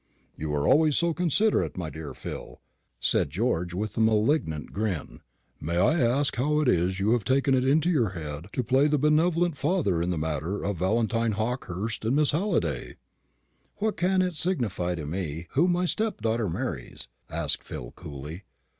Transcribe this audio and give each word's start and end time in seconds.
"You 0.35 0.51
are 0.55 0.67
always 0.67 0.97
so 0.97 1.13
considerate, 1.13 1.77
my 1.77 1.91
dear 1.91 2.15
Phil," 2.15 2.59
said 2.99 3.29
George, 3.29 3.75
with 3.75 3.95
a 3.97 3.99
malignant 3.99 4.73
grin. 4.73 5.19
"May 5.59 5.77
I 5.77 5.99
ask 6.01 6.35
how 6.37 6.59
it 6.59 6.67
is 6.67 6.99
you 6.99 7.11
have 7.11 7.23
taken 7.23 7.53
it 7.53 7.63
into 7.63 7.91
your 7.91 8.09
head 8.17 8.47
to 8.53 8.63
play 8.63 8.87
the 8.87 8.97
benevolent 8.97 9.59
father 9.59 10.01
in 10.01 10.09
the 10.09 10.17
matter 10.17 10.63
of 10.63 10.77
Valentine 10.77 11.33
Hawkehurst 11.33 12.03
and 12.03 12.15
Miss 12.15 12.31
Halliday?" 12.31 12.95
"What 13.75 13.95
can 13.95 14.23
it 14.23 14.33
signify 14.33 14.95
to 14.95 15.05
me 15.05 15.45
whom 15.51 15.71
my 15.73 15.85
stepdaughter 15.85 16.49
marries?" 16.49 17.07
asked 17.29 17.61
Philip, 17.63 17.95
coolly. 17.95 18.41